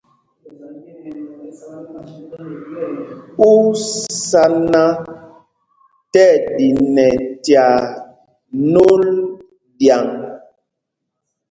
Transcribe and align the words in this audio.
Ú 3.49 3.51
sá 4.27 4.43
ná 4.71 4.83
tí 6.11 6.21
ɛɗi 6.35 6.67
nɛ 6.95 7.07
tyaa 7.43 7.75
nôl 8.71 9.01
ɗyaŋ? 9.79 10.07